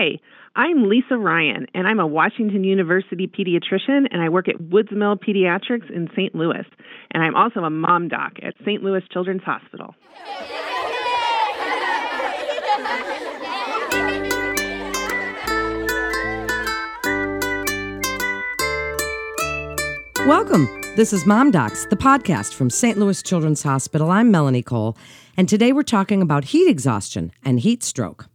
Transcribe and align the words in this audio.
Hi, 0.00 0.18
I'm 0.56 0.88
Lisa 0.88 1.18
Ryan, 1.18 1.66
and 1.74 1.86
I'm 1.86 2.00
a 2.00 2.06
Washington 2.06 2.64
University 2.64 3.26
pediatrician, 3.26 4.06
and 4.10 4.22
I 4.22 4.30
work 4.30 4.48
at 4.48 4.58
Woods 4.58 4.88
Mill 4.92 5.16
Pediatrics 5.16 5.94
in 5.94 6.08
St. 6.16 6.34
Louis. 6.34 6.64
And 7.10 7.22
I'm 7.22 7.36
also 7.36 7.60
a 7.60 7.68
mom 7.68 8.08
doc 8.08 8.32
at 8.42 8.54
St. 8.64 8.82
Louis 8.82 9.02
Children's 9.12 9.42
Hospital. 9.42 9.94
Welcome. 20.26 20.66
This 20.96 21.12
is 21.12 21.26
Mom 21.26 21.50
Docs, 21.50 21.84
the 21.86 21.96
podcast 21.96 22.54
from 22.54 22.70
St. 22.70 22.96
Louis 22.96 23.22
Children's 23.22 23.62
Hospital. 23.62 24.10
I'm 24.10 24.30
Melanie 24.30 24.62
Cole, 24.62 24.96
and 25.36 25.46
today 25.46 25.74
we're 25.74 25.82
talking 25.82 26.22
about 26.22 26.44
heat 26.44 26.68
exhaustion 26.68 27.32
and 27.44 27.60
heat 27.60 27.82
stroke. 27.82 28.29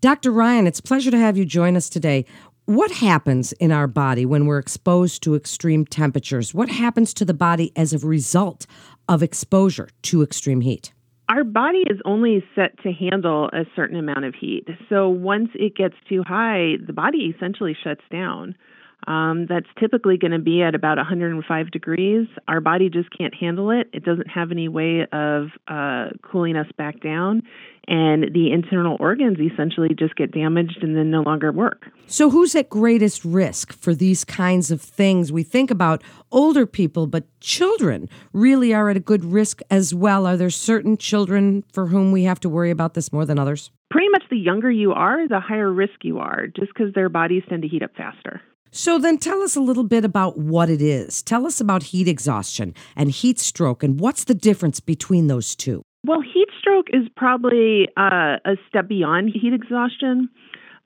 Dr. 0.00 0.32
Ryan, 0.32 0.66
it's 0.66 0.78
a 0.78 0.82
pleasure 0.82 1.10
to 1.10 1.18
have 1.18 1.36
you 1.36 1.44
join 1.44 1.76
us 1.76 1.90
today. 1.90 2.24
What 2.64 2.90
happens 2.90 3.52
in 3.52 3.70
our 3.70 3.86
body 3.86 4.24
when 4.24 4.46
we're 4.46 4.58
exposed 4.58 5.22
to 5.24 5.34
extreme 5.34 5.84
temperatures? 5.84 6.54
What 6.54 6.70
happens 6.70 7.12
to 7.14 7.26
the 7.26 7.34
body 7.34 7.70
as 7.76 7.92
a 7.92 7.98
result 7.98 8.66
of 9.10 9.22
exposure 9.22 9.90
to 10.04 10.22
extreme 10.22 10.62
heat? 10.62 10.94
Our 11.28 11.44
body 11.44 11.84
is 11.90 12.00
only 12.06 12.42
set 12.54 12.82
to 12.82 12.92
handle 12.92 13.50
a 13.52 13.64
certain 13.76 13.98
amount 13.98 14.24
of 14.24 14.34
heat. 14.34 14.66
So 14.88 15.10
once 15.10 15.50
it 15.54 15.76
gets 15.76 15.96
too 16.08 16.22
high, 16.26 16.76
the 16.84 16.94
body 16.94 17.34
essentially 17.36 17.76
shuts 17.84 18.02
down. 18.10 18.54
Um, 19.06 19.46
that's 19.48 19.66
typically 19.78 20.16
going 20.16 20.32
to 20.32 20.38
be 20.38 20.62
at 20.62 20.74
about 20.74 20.96
105 20.96 21.70
degrees. 21.70 22.26
Our 22.48 22.60
body 22.60 22.88
just 22.90 23.08
can't 23.16 23.34
handle 23.34 23.70
it. 23.70 23.88
It 23.92 24.04
doesn't 24.04 24.28
have 24.28 24.50
any 24.50 24.68
way 24.68 25.06
of 25.12 25.48
uh, 25.68 26.08
cooling 26.22 26.56
us 26.56 26.66
back 26.76 27.00
down. 27.00 27.42
And 27.88 28.32
the 28.32 28.52
internal 28.52 28.96
organs 29.00 29.38
essentially 29.40 29.88
just 29.98 30.14
get 30.14 30.32
damaged 30.32 30.78
and 30.82 30.96
then 30.96 31.10
no 31.10 31.22
longer 31.22 31.50
work. 31.50 31.86
So, 32.06 32.30
who's 32.30 32.54
at 32.54 32.68
greatest 32.68 33.24
risk 33.24 33.72
for 33.72 33.94
these 33.94 34.24
kinds 34.24 34.70
of 34.70 34.80
things? 34.80 35.32
We 35.32 35.42
think 35.42 35.70
about 35.70 36.02
older 36.30 36.66
people, 36.66 37.06
but 37.06 37.24
children 37.40 38.08
really 38.32 38.72
are 38.72 38.90
at 38.90 38.96
a 38.96 39.00
good 39.00 39.24
risk 39.24 39.60
as 39.70 39.94
well. 39.94 40.26
Are 40.26 40.36
there 40.36 40.50
certain 40.50 40.96
children 40.96 41.64
for 41.72 41.86
whom 41.86 42.12
we 42.12 42.24
have 42.24 42.40
to 42.40 42.48
worry 42.48 42.70
about 42.70 42.94
this 42.94 43.12
more 43.12 43.24
than 43.24 43.38
others? 43.38 43.70
Pretty 43.90 44.08
much 44.10 44.22
the 44.30 44.36
younger 44.36 44.70
you 44.70 44.92
are, 44.92 45.26
the 45.26 45.40
higher 45.40 45.72
risk 45.72 46.04
you 46.04 46.18
are, 46.18 46.46
just 46.46 46.72
because 46.72 46.94
their 46.94 47.08
bodies 47.08 47.42
tend 47.48 47.62
to 47.62 47.68
heat 47.68 47.82
up 47.82 47.90
faster. 47.96 48.40
So 48.72 48.98
then 48.98 49.18
tell 49.18 49.42
us 49.42 49.56
a 49.56 49.60
little 49.60 49.82
bit 49.82 50.04
about 50.04 50.38
what 50.38 50.70
it 50.70 50.80
is. 50.80 51.22
Tell 51.22 51.44
us 51.44 51.60
about 51.60 51.82
heat 51.82 52.06
exhaustion 52.06 52.72
and 52.94 53.10
heat 53.10 53.40
stroke 53.40 53.82
and 53.82 53.98
what's 53.98 54.24
the 54.24 54.34
difference 54.34 54.78
between 54.78 55.26
those 55.26 55.56
two? 55.56 55.82
Well, 56.04 56.20
heat 56.22 56.48
stroke 56.58 56.86
is 56.92 57.08
probably 57.14 57.88
uh, 57.96 58.36
a 58.44 58.56
step 58.68 58.88
beyond 58.88 59.30
heat 59.34 59.52
exhaustion. 59.52 60.30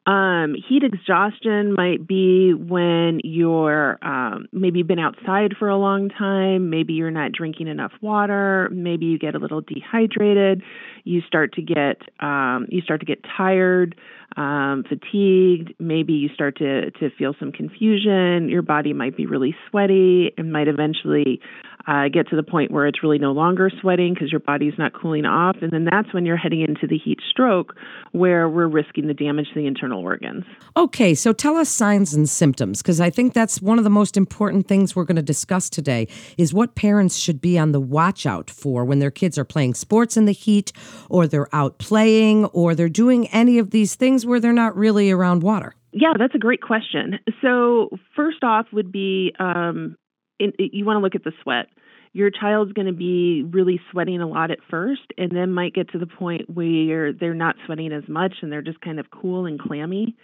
Um, 0.07 0.55
heat 0.69 0.83
exhaustion 0.83 1.73
might 1.73 2.07
be 2.07 2.53
when 2.53 3.21
you're 3.25 3.99
um, 4.03 4.49
maybe 4.53 4.83
been 4.83 4.99
outside 4.99 5.55
for 5.59 5.69
a 5.69 5.79
long 5.79 6.11
time, 6.11 6.69
maybe 6.69 6.93
you're 6.93 7.11
not 7.11 7.33
drinking 7.33 7.69
enough 7.69 7.93
water, 8.03 8.69
maybe 8.71 9.07
you 9.07 9.19
get 9.19 9.35
a 9.35 9.39
little 9.39 9.63
dehydrated, 9.63 10.63
you 11.05 11.23
start 11.27 11.55
to 11.55 11.63
get 11.63 12.03
um, 12.21 12.67
you 12.69 12.83
start 12.83 13.01
to 13.01 13.07
get 13.07 13.25
tired, 13.37 13.95
um, 14.37 14.85
fatigued, 14.87 15.73
maybe 15.79 16.13
you 16.13 16.29
start 16.35 16.59
to 16.59 16.91
to 16.91 17.09
feel 17.17 17.35
some 17.41 17.51
confusion. 17.51 18.51
Your 18.51 18.63
body 18.63 18.93
might 18.93 19.17
be 19.17 19.25
really 19.25 19.57
sweaty 19.71 20.33
and 20.37 20.53
might 20.53 20.69
eventually 20.69 21.41
uh, 21.87 22.09
get 22.13 22.29
to 22.29 22.37
the 22.37 22.43
point 22.43 22.71
where 22.71 22.87
it's 22.87 23.03
really 23.03 23.19
no 23.19 23.33
longer 23.33 23.71
sweating 23.81 24.15
because 24.15 24.31
your 24.31 24.41
body's 24.41 24.75
not 24.79 24.93
cooling 24.93 25.25
off. 25.25 25.57
And 25.61 25.71
then 25.71 25.85
that's 25.85 26.13
when 26.15 26.25
you're 26.25 26.37
heading 26.37 26.61
into 26.61 26.87
the 26.87 26.99
heat 26.99 27.21
stroke 27.29 27.75
where 28.13 28.49
we're 28.49 28.69
risking 28.69 29.07
the 29.07 29.15
damage 29.15 29.49
to 29.49 29.61
the 29.61 29.67
internal 29.67 30.01
organs. 30.01 30.45
Okay, 30.77 31.15
so 31.15 31.33
tell 31.33 31.57
us 31.57 31.69
signs 31.69 32.15
and 32.15 32.29
symptoms 32.29 32.81
because 32.81 33.01
I 33.01 33.11
think 33.11 33.35
that's 33.35 33.61
one 33.61 33.79
of 33.79 33.85
the 33.85 33.91
most 33.91 34.17
important 34.17 34.67
things 34.67 34.97
we're 34.97 35.05
going 35.05 35.17
to 35.17 35.23
discuss 35.23 35.69
today 35.69 36.09
is 36.39 36.55
what 36.55 36.75
parents 36.75 37.17
should 37.17 37.41
be 37.41 37.59
on 37.59 37.73
the 37.73 37.81
watch 37.81 38.27
out 38.27 38.51
for 38.51 38.85
when 38.85 38.99
their 38.99 39.11
kids 39.11 39.39
are 39.39 39.45
playing 39.45 39.75
sports 39.75 40.17
in 40.17 40.25
the 40.25 40.33
heat 40.33 40.73
or 41.11 41.27
they're 41.27 41.55
out 41.55 41.79
playing 41.79 42.47
or 42.47 42.75
they're 42.75 42.89
doing 42.89 43.27
any 43.29 43.59
of 43.59 43.71
these 43.71 43.95
things 43.95 44.25
where 44.25 44.41
they're 44.41 44.53
not 44.53 44.77
really 44.77 45.11
around 45.11 45.43
water. 45.43 45.75
Yeah, 45.93 46.15
that's 46.19 46.35
a 46.35 46.39
great 46.39 46.61
question. 46.61 47.21
So, 47.41 47.89
first 48.17 48.43
off, 48.43 48.67
would 48.73 48.91
be 48.91 49.33
um, 49.39 49.97
you 50.39 50.85
want 50.85 50.97
to 50.97 51.01
look 51.01 51.15
at 51.15 51.25
the 51.25 51.33
sweat. 51.43 51.67
Your 52.13 52.31
child's 52.31 52.73
going 52.73 52.87
to 52.87 52.93
be 52.93 53.43
really 53.43 53.81
sweating 53.91 54.21
a 54.21 54.29
lot 54.29 54.53
at 54.53 54.59
first, 54.71 55.03
and 55.19 55.33
then 55.35 55.53
might 55.53 55.75
get 55.75 55.91
to 55.91 55.99
the 55.99 56.07
point 56.07 56.49
where 56.49 57.13
they're 57.13 57.35
not 57.35 57.57
sweating 57.67 57.93
as 57.93 58.05
much 58.09 58.35
and 58.41 58.53
they're 58.53 58.63
just 58.63 58.81
kind 58.81 59.01
of 59.01 59.07
cool 59.11 59.47
and 59.47 59.59
clammy. 59.59 60.15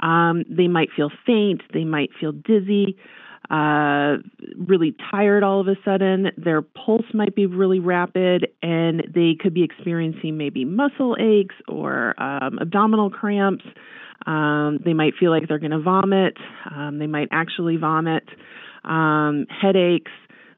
Um, 0.00 0.44
they 0.48 0.68
might 0.68 0.88
feel 0.94 1.10
faint, 1.26 1.62
they 1.72 1.84
might 1.84 2.10
feel 2.18 2.32
dizzy, 2.32 2.96
uh, 3.50 4.16
really 4.56 4.94
tired 5.10 5.42
all 5.42 5.60
of 5.60 5.68
a 5.68 5.76
sudden. 5.84 6.28
Their 6.36 6.62
pulse 6.62 7.06
might 7.12 7.34
be 7.34 7.46
really 7.46 7.80
rapid, 7.80 8.48
and 8.62 9.02
they 9.14 9.34
could 9.38 9.54
be 9.54 9.64
experiencing 9.64 10.36
maybe 10.36 10.64
muscle 10.64 11.16
aches 11.18 11.54
or 11.68 12.20
um, 12.22 12.58
abdominal 12.60 13.10
cramps. 13.10 13.64
Um, 14.26 14.78
they 14.84 14.92
might 14.92 15.14
feel 15.18 15.30
like 15.30 15.48
they're 15.48 15.58
going 15.58 15.70
to 15.70 15.80
vomit. 15.80 16.36
Um, 16.70 16.98
they 16.98 17.06
might 17.06 17.28
actually 17.32 17.76
vomit 17.76 18.24
um, 18.84 19.46
headaches. 19.48 20.10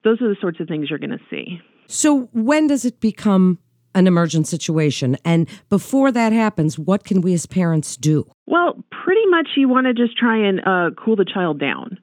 Those 0.05 0.21
are 0.21 0.29
the 0.29 0.37
sorts 0.41 0.61
of 0.61 0.69
things 0.69 0.91
you're 0.91 0.99
going 0.99 1.11
to 1.11 1.25
see. 1.31 1.61
So, 1.87 2.29
when 2.33 2.67
does 2.67 2.85
it 2.85 3.01
become 3.01 3.59
an 3.95 4.07
emergent 4.07 4.49
situation? 4.49 5.17
And 5.25 5.49
before 5.69 6.11
that 6.13 6.33
happens, 6.33 6.79
what 6.79 7.05
can 7.05 7.21
we 7.21 7.35
as 7.35 7.47
parents 7.47 7.97
do? 7.97 8.27
Well, 8.47 8.83
pretty 9.05 9.27
much 9.27 9.49
you 9.57 9.69
want 9.69 9.87
to 9.87 9.95
just 9.95 10.17
try 10.17 10.37
and 10.37 10.61
uh, 10.61 10.91
cool 10.97 11.17
the 11.17 11.25
child 11.25 11.61
down. 11.61 11.99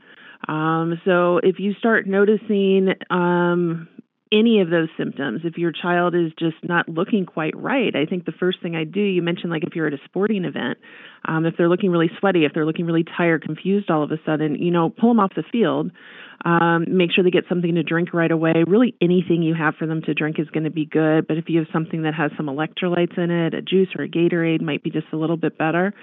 Um, 0.47 0.99
so, 1.05 1.37
if 1.37 1.59
you 1.59 1.73
start 1.73 2.07
noticing 2.07 2.89
um, 3.09 3.87
any 4.31 4.61
of 4.61 4.69
those 4.69 4.89
symptoms, 4.97 5.41
if 5.43 5.57
your 5.57 5.71
child 5.71 6.13
is 6.13 6.31
just 6.37 6.57
not 6.63 6.87
looking 6.87 7.25
quite 7.25 7.55
right, 7.57 7.95
I 7.95 8.05
think 8.05 8.25
the 8.25 8.31
first 8.31 8.61
thing 8.61 8.75
I 8.75 8.83
do, 8.83 8.99
you 8.99 9.21
mentioned 9.21 9.51
like 9.51 9.63
if 9.63 9.75
you're 9.75 9.87
at 9.87 9.93
a 9.93 9.99
sporting 10.05 10.45
event, 10.45 10.77
um, 11.25 11.45
if 11.45 11.55
they're 11.57 11.69
looking 11.69 11.89
really 11.89 12.11
sweaty, 12.19 12.45
if 12.45 12.53
they're 12.53 12.65
looking 12.65 12.85
really 12.85 13.03
tired, 13.03 13.43
confused 13.43 13.89
all 13.89 14.03
of 14.03 14.11
a 14.11 14.19
sudden, 14.25 14.55
you 14.55 14.71
know, 14.71 14.89
pull 14.89 15.09
them 15.09 15.19
off 15.19 15.33
the 15.35 15.43
field. 15.51 15.91
Um, 16.45 16.85
make 16.87 17.11
sure 17.11 17.23
they 17.23 17.31
get 17.31 17.45
something 17.49 17.75
to 17.75 17.83
drink 17.83 18.13
right 18.13 18.31
away. 18.31 18.63
Really, 18.65 18.95
anything 19.01 19.41
you 19.41 19.53
have 19.55 19.75
for 19.75 19.85
them 19.85 20.01
to 20.03 20.13
drink 20.13 20.39
is 20.39 20.49
going 20.49 20.63
to 20.63 20.69
be 20.69 20.85
good. 20.85 21.27
But 21.27 21.37
if 21.37 21.45
you 21.47 21.59
have 21.59 21.67
something 21.73 22.03
that 22.03 22.13
has 22.13 22.31
some 22.37 22.47
electrolytes 22.47 23.17
in 23.17 23.31
it, 23.31 23.53
a 23.53 23.61
juice 23.61 23.89
or 23.97 24.05
a 24.05 24.09
Gatorade 24.09 24.61
might 24.61 24.83
be 24.83 24.89
just 24.89 25.07
a 25.11 25.17
little 25.17 25.37
bit 25.37 25.57
better. 25.57 25.93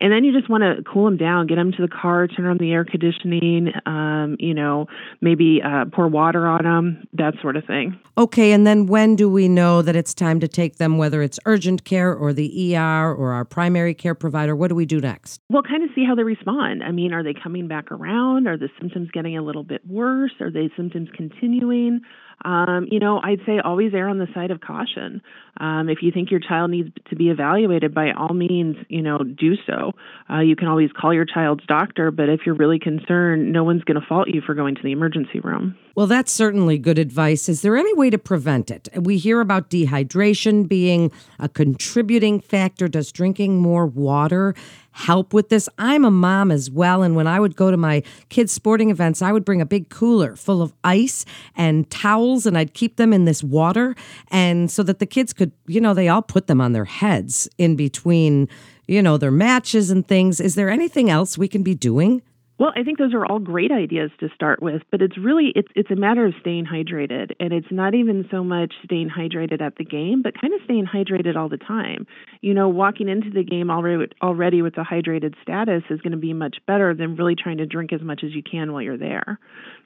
And 0.00 0.12
then 0.12 0.24
you 0.24 0.32
just 0.38 0.50
want 0.50 0.62
to 0.62 0.82
cool 0.82 1.06
them 1.06 1.16
down, 1.16 1.46
get 1.46 1.56
them 1.56 1.72
to 1.72 1.82
the 1.82 1.88
car, 1.88 2.26
turn 2.26 2.46
on 2.46 2.58
the 2.58 2.72
air 2.72 2.84
conditioning, 2.84 3.72
um, 3.86 4.36
you 4.38 4.52
know, 4.52 4.86
maybe 5.20 5.60
uh, 5.64 5.86
pour 5.92 6.08
water 6.08 6.46
on 6.46 6.64
them, 6.64 7.06
that 7.14 7.34
sort 7.40 7.56
of 7.56 7.64
thing. 7.64 7.98
Okay, 8.18 8.52
and 8.52 8.66
then 8.66 8.86
when 8.86 9.16
do 9.16 9.28
we 9.30 9.48
know 9.48 9.82
that 9.82 9.96
it's 9.96 10.12
time 10.12 10.40
to 10.40 10.48
take 10.48 10.76
them, 10.76 10.98
whether 10.98 11.22
it's 11.22 11.38
urgent 11.46 11.84
care 11.84 12.14
or 12.14 12.32
the 12.32 12.76
ER 12.76 13.14
or 13.14 13.32
our 13.32 13.44
primary 13.44 13.94
care 13.94 14.14
provider? 14.14 14.54
What 14.54 14.68
do 14.68 14.74
we 14.74 14.86
do 14.86 15.00
next? 15.00 15.40
We'll 15.48 15.62
kind 15.62 15.82
of 15.82 15.90
see 15.94 16.04
how 16.04 16.14
they 16.14 16.24
respond. 16.24 16.82
I 16.82 16.92
mean, 16.92 17.12
are 17.12 17.22
they 17.22 17.34
coming 17.34 17.68
back 17.68 17.90
around? 17.90 18.46
Are 18.46 18.58
the 18.58 18.68
symptoms 18.80 19.10
getting 19.12 19.36
a 19.36 19.42
little 19.42 19.64
bit 19.64 19.75
worse? 19.84 20.32
Are 20.40 20.50
the 20.50 20.70
symptoms 20.76 21.08
continuing? 21.14 22.02
Um, 22.44 22.86
you 22.90 22.98
know, 23.00 23.20
I'd 23.22 23.40
say 23.46 23.60
always 23.64 23.94
err 23.94 24.08
on 24.08 24.18
the 24.18 24.26
side 24.34 24.50
of 24.50 24.60
caution. 24.60 25.22
Um, 25.58 25.88
if 25.88 25.98
you 26.02 26.12
think 26.12 26.30
your 26.30 26.38
child 26.38 26.70
needs 26.70 26.90
to 27.08 27.16
be 27.16 27.30
evaluated, 27.30 27.94
by 27.94 28.12
all 28.12 28.34
means, 28.34 28.76
you 28.88 29.00
know, 29.00 29.18
do 29.18 29.54
so. 29.66 29.92
Uh, 30.30 30.40
you 30.40 30.54
can 30.54 30.68
always 30.68 30.90
call 30.92 31.14
your 31.14 31.24
child's 31.24 31.64
doctor, 31.66 32.10
but 32.10 32.28
if 32.28 32.40
you're 32.44 32.54
really 32.54 32.78
concerned, 32.78 33.52
no 33.52 33.64
one's 33.64 33.82
going 33.84 33.98
to 33.98 34.06
fault 34.06 34.28
you 34.28 34.42
for 34.42 34.54
going 34.54 34.74
to 34.74 34.82
the 34.82 34.92
emergency 34.92 35.40
room. 35.40 35.76
Well, 35.94 36.06
that's 36.06 36.30
certainly 36.30 36.76
good 36.76 36.98
advice. 36.98 37.48
Is 37.48 37.62
there 37.62 37.74
any 37.74 37.94
way 37.94 38.10
to 38.10 38.18
prevent 38.18 38.70
it? 38.70 38.90
We 38.94 39.16
hear 39.16 39.40
about 39.40 39.70
dehydration 39.70 40.68
being 40.68 41.10
a 41.38 41.48
contributing 41.48 42.38
factor. 42.40 42.86
Does 42.86 43.10
drinking 43.12 43.58
more 43.58 43.86
water 43.86 44.54
help 44.96 45.34
with 45.34 45.50
this? 45.50 45.68
I'm 45.78 46.06
a 46.06 46.10
mom 46.10 46.50
as 46.50 46.70
well. 46.70 47.02
And 47.02 47.14
when 47.14 47.26
I 47.26 47.38
would 47.38 47.54
go 47.54 47.70
to 47.70 47.76
my 47.76 48.02
kids' 48.30 48.52
sporting 48.52 48.90
events, 48.90 49.20
I 49.20 49.30
would 49.30 49.44
bring 49.44 49.60
a 49.60 49.66
big 49.66 49.90
cooler 49.90 50.36
full 50.36 50.62
of 50.62 50.72
ice 50.82 51.26
and 51.54 51.88
towels 51.90 52.46
and 52.46 52.56
I'd 52.56 52.72
keep 52.72 52.96
them 52.96 53.12
in 53.12 53.26
this 53.26 53.42
water. 53.42 53.94
And 54.30 54.70
so 54.70 54.82
that 54.84 54.98
the 54.98 55.06
kids 55.06 55.34
could, 55.34 55.52
you 55.66 55.82
know, 55.82 55.92
they 55.92 56.08
all 56.08 56.22
put 56.22 56.46
them 56.46 56.62
on 56.62 56.72
their 56.72 56.86
heads 56.86 57.46
in 57.58 57.76
between, 57.76 58.48
you 58.88 59.02
know, 59.02 59.18
their 59.18 59.30
matches 59.30 59.90
and 59.90 60.06
things. 60.06 60.40
Is 60.40 60.54
there 60.54 60.70
anything 60.70 61.10
else 61.10 61.36
we 61.36 61.48
can 61.48 61.62
be 61.62 61.74
doing? 61.74 62.22
Well, 62.58 62.72
I 62.74 62.84
think 62.84 62.98
those 62.98 63.12
are 63.12 63.26
all 63.26 63.38
great 63.38 63.70
ideas 63.70 64.10
to 64.20 64.30
start 64.34 64.62
with, 64.62 64.82
but 64.90 65.02
it's 65.02 65.18
really 65.18 65.52
it's 65.54 65.68
it's 65.74 65.90
a 65.90 65.96
matter 65.96 66.24
of 66.24 66.32
staying 66.40 66.64
hydrated, 66.64 67.32
and 67.38 67.52
it's 67.52 67.70
not 67.70 67.94
even 67.94 68.26
so 68.30 68.42
much 68.42 68.72
staying 68.82 69.10
hydrated 69.10 69.60
at 69.60 69.76
the 69.76 69.84
game, 69.84 70.22
but 70.22 70.40
kind 70.40 70.54
of 70.54 70.60
staying 70.64 70.86
hydrated 70.86 71.36
all 71.36 71.50
the 71.50 71.58
time. 71.58 72.06
You 72.40 72.54
know, 72.54 72.68
walking 72.68 73.08
into 73.10 73.28
the 73.28 73.44
game 73.44 73.70
already 73.70 74.10
already 74.22 74.62
with 74.62 74.78
a 74.78 74.84
hydrated 74.84 75.34
status 75.42 75.82
is 75.90 76.00
going 76.00 76.12
to 76.12 76.18
be 76.18 76.32
much 76.32 76.56
better 76.66 76.94
than 76.94 77.16
really 77.16 77.34
trying 77.34 77.58
to 77.58 77.66
drink 77.66 77.92
as 77.92 78.00
much 78.00 78.22
as 78.24 78.34
you 78.34 78.42
can 78.42 78.72
while 78.72 78.82
you're 78.82 78.96
there. 78.96 79.38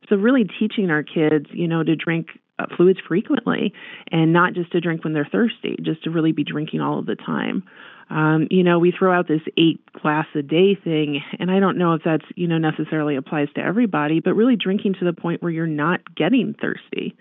So 0.08 0.14
really 0.14 0.44
teaching 0.58 0.90
our 0.90 1.02
kids, 1.02 1.46
you 1.50 1.66
know, 1.66 1.82
to 1.82 1.96
drink 1.96 2.28
fluids 2.76 3.00
frequently 3.06 3.72
and 4.10 4.32
not 4.32 4.54
just 4.54 4.72
to 4.72 4.80
drink 4.80 5.04
when 5.04 5.12
they're 5.12 5.28
thirsty, 5.30 5.76
just 5.82 6.04
to 6.04 6.10
really 6.10 6.32
be 6.32 6.44
drinking 6.44 6.80
all 6.80 6.98
of 6.98 7.06
the 7.06 7.16
time. 7.16 7.62
Um, 8.10 8.48
you 8.50 8.64
know, 8.64 8.78
we 8.78 8.92
throw 8.96 9.16
out 9.16 9.28
this 9.28 9.42
eight 9.56 9.80
glass 9.92 10.26
a 10.34 10.42
day 10.42 10.74
thing, 10.74 11.20
and 11.38 11.50
I 11.50 11.60
don't 11.60 11.78
know 11.78 11.94
if 11.94 12.02
that's, 12.04 12.24
you 12.34 12.48
know, 12.48 12.58
necessarily 12.58 13.14
applies 13.14 13.48
to 13.54 13.60
everybody, 13.60 14.18
but 14.20 14.34
really 14.34 14.56
drinking 14.56 14.94
to 14.98 15.04
the 15.04 15.12
point 15.12 15.42
where 15.42 15.52
you're 15.52 15.66
not 15.66 16.00
getting 16.16 16.54
thirsty. 16.60 17.16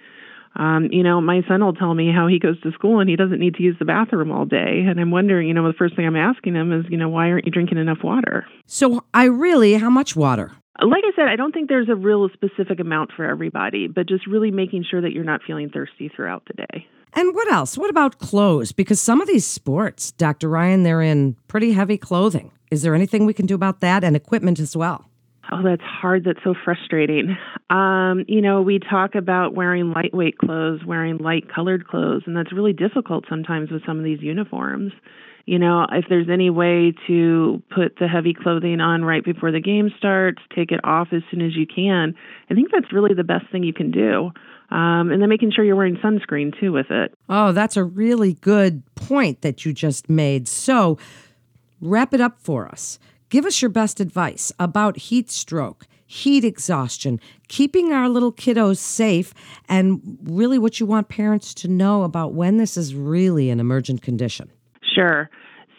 Um, 0.55 0.89
you 0.91 1.03
know, 1.03 1.21
my 1.21 1.41
son 1.47 1.63
will 1.63 1.73
tell 1.73 1.93
me 1.93 2.11
how 2.11 2.27
he 2.27 2.39
goes 2.39 2.59
to 2.61 2.71
school 2.71 2.99
and 2.99 3.09
he 3.09 3.15
doesn't 3.15 3.39
need 3.39 3.55
to 3.55 3.63
use 3.63 3.75
the 3.77 3.85
bathroom 3.85 4.31
all 4.31 4.45
day. 4.45 4.83
And 4.87 4.99
I'm 4.99 5.11
wondering, 5.11 5.47
you 5.47 5.53
know, 5.53 5.67
the 5.67 5.77
first 5.77 5.95
thing 5.95 6.07
I'm 6.07 6.15
asking 6.15 6.55
him 6.55 6.73
is, 6.73 6.85
you 6.89 6.97
know, 6.97 7.07
why 7.07 7.29
aren't 7.29 7.45
you 7.45 7.51
drinking 7.51 7.77
enough 7.77 7.99
water? 8.03 8.47
So, 8.65 9.05
I 9.13 9.25
really, 9.25 9.75
how 9.75 9.91
much 9.91 10.15
water? 10.15 10.51
Like 10.81 11.03
I 11.05 11.11
said, 11.15 11.27
I 11.27 11.35
don't 11.35 11.51
think 11.51 11.67
there's 11.67 11.89
a 11.89 11.95
real 11.95 12.29
specific 12.29 12.79
amount 12.79 13.11
for 13.15 13.25
everybody, 13.25 13.87
but 13.87 14.07
just 14.07 14.25
really 14.27 14.51
making 14.51 14.85
sure 14.89 15.01
that 15.01 15.11
you're 15.11 15.23
not 15.23 15.41
feeling 15.45 15.69
thirsty 15.69 16.09
throughout 16.13 16.43
the 16.47 16.53
day. 16.53 16.87
And 17.13 17.33
what 17.35 17.51
else? 17.51 17.77
What 17.77 17.89
about 17.89 18.19
clothes? 18.19 18.71
Because 18.71 19.01
some 19.01 19.19
of 19.19 19.27
these 19.27 19.45
sports, 19.45 20.11
Dr. 20.11 20.47
Ryan, 20.47 20.83
they're 20.83 21.01
in 21.01 21.35
pretty 21.47 21.71
heavy 21.71 21.97
clothing. 21.97 22.51
Is 22.71 22.81
there 22.81 22.93
anything 22.93 23.25
we 23.25 23.33
can 23.33 23.45
do 23.45 23.55
about 23.55 23.79
that 23.81 24.03
and 24.03 24.15
equipment 24.15 24.59
as 24.59 24.77
well? 24.77 25.05
Oh, 25.51 25.63
that's 25.63 25.81
hard. 25.81 26.23
That's 26.25 26.43
so 26.43 26.53
frustrating. 26.63 27.35
Um, 27.71 28.23
you 28.27 28.41
know, 28.41 28.61
we 28.61 28.77
talk 28.77 29.15
about 29.15 29.55
wearing 29.55 29.91
lightweight 29.91 30.37
clothes, 30.37 30.85
wearing 30.85 31.17
light 31.17 31.51
colored 31.53 31.87
clothes, 31.87 32.23
and 32.27 32.37
that's 32.37 32.53
really 32.53 32.73
difficult 32.73 33.25
sometimes 33.27 33.71
with 33.71 33.83
some 33.85 33.97
of 33.97 34.03
these 34.03 34.21
uniforms. 34.21 34.91
You 35.49 35.57
know, 35.57 35.87
if 35.91 36.05
there's 36.09 36.29
any 36.29 36.51
way 36.51 36.93
to 37.07 37.59
put 37.73 37.97
the 37.99 38.07
heavy 38.07 38.35
clothing 38.35 38.79
on 38.81 39.03
right 39.03 39.25
before 39.25 39.51
the 39.51 39.59
game 39.59 39.89
starts, 39.97 40.43
take 40.55 40.71
it 40.71 40.79
off 40.83 41.07
as 41.11 41.23
soon 41.31 41.41
as 41.41 41.55
you 41.55 41.65
can, 41.65 42.13
I 42.51 42.53
think 42.53 42.69
that's 42.71 42.93
really 42.93 43.15
the 43.15 43.23
best 43.23 43.49
thing 43.51 43.63
you 43.63 43.73
can 43.73 43.89
do. 43.89 44.29
Um, 44.69 45.09
and 45.09 45.19
then 45.19 45.27
making 45.27 45.51
sure 45.51 45.63
you're 45.63 45.75
wearing 45.75 45.95
sunscreen 45.95 46.53
too 46.59 46.71
with 46.71 46.91
it. 46.91 47.15
Oh, 47.29 47.51
that's 47.51 47.77
a 47.77 47.83
really 47.83 48.35
good 48.35 48.83
point 48.93 49.41
that 49.41 49.65
you 49.65 49.73
just 49.73 50.07
made. 50.07 50.47
So, 50.47 50.99
wrap 51.81 52.13
it 52.13 52.21
up 52.21 52.39
for 52.39 52.67
us. 52.67 52.99
Give 53.29 53.43
us 53.43 53.59
your 53.59 53.69
best 53.69 53.99
advice 53.99 54.51
about 54.59 54.97
heat 54.97 55.31
stroke, 55.31 55.87
heat 56.05 56.45
exhaustion, 56.45 57.19
keeping 57.47 57.91
our 57.91 58.07
little 58.07 58.31
kiddos 58.31 58.77
safe, 58.77 59.33
and 59.67 60.19
really 60.21 60.59
what 60.59 60.79
you 60.79 60.85
want 60.85 61.09
parents 61.09 61.55
to 61.55 61.67
know 61.67 62.03
about 62.03 62.35
when 62.35 62.57
this 62.57 62.77
is 62.77 62.93
really 62.93 63.49
an 63.49 63.59
emergent 63.59 64.03
condition. 64.03 64.51
Sure. 64.99 65.29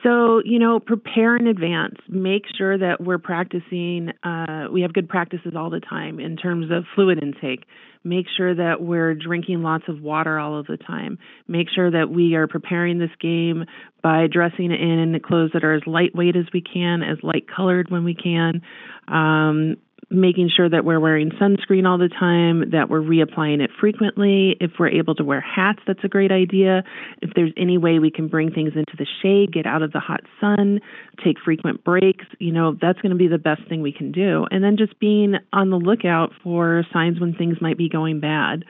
So, 0.02 0.40
you 0.46 0.58
know, 0.58 0.80
prepare 0.80 1.36
in 1.36 1.46
advance. 1.46 1.96
Make 2.08 2.44
sure 2.56 2.78
that 2.78 3.02
we're 3.02 3.18
practicing, 3.18 4.12
uh, 4.22 4.68
we 4.72 4.80
have 4.80 4.94
good 4.94 5.10
practices 5.10 5.52
all 5.54 5.68
the 5.68 5.80
time 5.80 6.18
in 6.18 6.36
terms 6.38 6.70
of 6.70 6.84
fluid 6.94 7.22
intake. 7.22 7.64
Make 8.02 8.24
sure 8.34 8.54
that 8.54 8.80
we're 8.80 9.14
drinking 9.14 9.62
lots 9.62 9.84
of 9.88 10.00
water 10.00 10.38
all 10.38 10.58
of 10.58 10.66
the 10.68 10.78
time. 10.78 11.18
Make 11.48 11.68
sure 11.68 11.90
that 11.90 12.08
we 12.08 12.34
are 12.34 12.46
preparing 12.46 12.98
this 12.98 13.10
game 13.20 13.66
by 14.02 14.26
dressing 14.26 14.72
in 14.72 15.20
clothes 15.22 15.50
that 15.52 15.64
are 15.64 15.74
as 15.74 15.82
lightweight 15.86 16.34
as 16.34 16.46
we 16.54 16.62
can, 16.62 17.02
as 17.02 17.18
light 17.22 17.44
colored 17.54 17.90
when 17.90 18.04
we 18.04 18.14
can. 18.14 18.62
Um, 19.06 19.76
making 20.10 20.50
sure 20.54 20.68
that 20.68 20.84
we're 20.84 20.98
wearing 20.98 21.30
sunscreen 21.30 21.86
all 21.86 21.96
the 21.96 22.08
time, 22.08 22.70
that 22.70 22.90
we're 22.90 23.00
reapplying 23.00 23.62
it 23.62 23.70
frequently. 23.80 24.56
If 24.60 24.72
we're 24.78 24.88
able 24.88 25.14
to 25.14 25.24
wear 25.24 25.40
hats, 25.40 25.80
that's 25.86 26.02
a 26.02 26.08
great 26.08 26.32
idea. 26.32 26.82
If 27.22 27.30
there's 27.34 27.52
any 27.56 27.78
way 27.78 27.98
we 28.00 28.10
can 28.10 28.26
bring 28.26 28.50
things 28.50 28.72
into 28.74 28.96
the 28.98 29.06
shade, 29.22 29.52
get 29.52 29.66
out 29.66 29.82
of 29.82 29.92
the 29.92 30.00
hot 30.00 30.20
sun, 30.40 30.80
take 31.24 31.36
frequent 31.44 31.84
breaks, 31.84 32.24
you 32.38 32.52
know, 32.52 32.76
that's 32.80 33.00
going 33.00 33.10
to 33.10 33.16
be 33.16 33.28
the 33.28 33.38
best 33.38 33.62
thing 33.68 33.82
we 33.82 33.92
can 33.92 34.10
do. 34.10 34.46
And 34.50 34.64
then 34.64 34.76
just 34.76 34.98
being 34.98 35.34
on 35.52 35.70
the 35.70 35.76
lookout 35.76 36.32
for 36.42 36.84
signs 36.92 37.20
when 37.20 37.34
things 37.34 37.58
might 37.60 37.78
be 37.78 37.88
going 37.88 38.20
bad. 38.20 38.64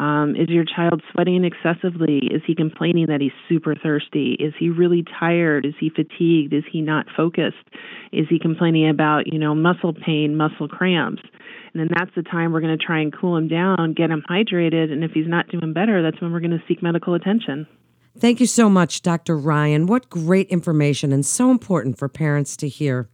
Um, 0.00 0.34
is 0.36 0.48
your 0.48 0.64
child 0.64 1.02
sweating 1.12 1.44
excessively? 1.44 2.18
Is 2.30 2.42
he 2.46 2.54
complaining 2.54 3.06
that 3.06 3.20
he's 3.20 3.32
super 3.48 3.74
thirsty? 3.74 4.36
Is 4.40 4.54
he 4.58 4.70
really 4.70 5.04
tired? 5.18 5.66
Is 5.66 5.74
he 5.78 5.90
fatigued? 5.90 6.52
Is 6.52 6.64
he 6.70 6.80
not 6.80 7.06
focused? 7.16 7.56
Is 8.12 8.26
he 8.28 8.38
complaining 8.38 8.88
about, 8.88 9.32
you 9.32 9.38
know, 9.38 9.54
muscle 9.54 9.92
pain, 9.92 10.36
muscle 10.36 10.68
cramps? 10.68 11.22
And 11.72 11.80
then 11.80 11.88
that's 11.96 12.14
the 12.14 12.22
time 12.22 12.52
we're 12.52 12.60
going 12.60 12.76
to 12.76 12.84
try 12.84 13.00
and 13.00 13.12
cool 13.12 13.36
him 13.36 13.48
down, 13.48 13.94
get 13.94 14.10
him 14.10 14.22
hydrated, 14.28 14.92
and 14.92 15.02
if 15.02 15.10
he's 15.12 15.28
not 15.28 15.48
doing 15.48 15.72
better, 15.72 16.02
that's 16.02 16.20
when 16.20 16.32
we're 16.32 16.40
going 16.40 16.50
to 16.52 16.62
seek 16.68 16.82
medical 16.82 17.14
attention. 17.14 17.66
Thank 18.16 18.38
you 18.38 18.46
so 18.46 18.70
much, 18.70 19.02
Dr. 19.02 19.36
Ryan. 19.36 19.86
What 19.86 20.08
great 20.08 20.46
information 20.48 21.12
and 21.12 21.26
so 21.26 21.50
important 21.50 21.98
for 21.98 22.08
parents 22.08 22.56
to 22.58 22.68
hear. 22.68 23.08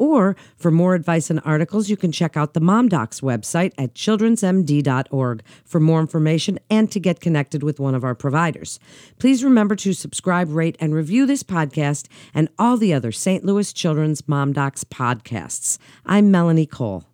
Or 0.00 0.34
for 0.56 0.70
more 0.70 0.94
advice 0.94 1.28
and 1.28 1.42
articles, 1.44 1.90
you 1.90 1.96
can 1.96 2.10
check 2.10 2.34
out 2.34 2.54
the 2.54 2.60
Mom 2.60 2.88
Docs 2.88 3.20
website 3.20 3.74
at 3.76 3.92
childrensmd.org 3.92 5.42
for 5.66 5.78
more 5.78 6.00
information 6.00 6.58
and 6.70 6.90
to 6.90 6.98
get 6.98 7.20
connected 7.20 7.62
with 7.62 7.78
one 7.78 7.94
of 7.94 8.02
our 8.02 8.14
providers. 8.14 8.80
Please 9.18 9.44
remember 9.44 9.76
to 9.76 9.92
subscribe, 9.92 10.50
rate, 10.50 10.78
and 10.80 10.94
review 10.94 11.26
this 11.26 11.42
podcast 11.42 12.08
and 12.32 12.48
all 12.58 12.78
the 12.78 12.94
other 12.94 13.12
St. 13.12 13.44
Louis 13.44 13.74
Children's 13.74 14.26
Mom 14.26 14.54
Docs 14.54 14.84
podcasts. 14.84 15.76
I'm 16.06 16.30
Melanie 16.30 16.64
Cole. 16.64 17.09